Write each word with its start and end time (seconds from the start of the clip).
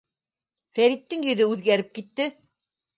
Фәриттең 0.79 1.29
йөҙө 1.29 1.49
үҙгәреп 1.55 1.95
китте. 2.01 2.33